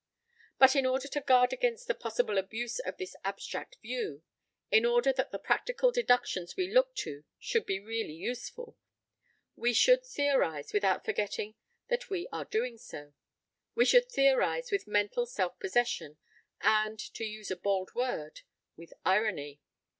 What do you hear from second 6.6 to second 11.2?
look to should be really useful, we should theorise without